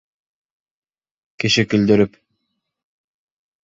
[1.43, 2.21] Кеше көлдөрөп...